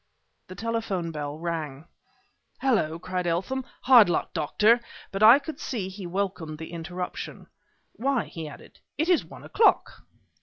The 0.47 0.55
telephone 0.55 1.11
bell 1.11 1.37
rang. 1.37 1.85
"Hullo!" 2.59 2.97
cried 2.97 3.27
Eltham 3.27 3.63
"hard 3.83 4.09
luck, 4.09 4.33
Doctor!" 4.33 4.79
but 5.11 5.21
I 5.21 5.37
could 5.37 5.59
see 5.59 5.89
that 5.89 5.95
he 5.97 6.07
welcomed 6.07 6.57
the 6.57 6.71
interruption. 6.71 7.45
"Why!" 7.93 8.23
he 8.25 8.47
added, 8.47 8.79
"it 8.97 9.09
is 9.09 9.23
one 9.23 9.43
o'clock!" 9.43 10.01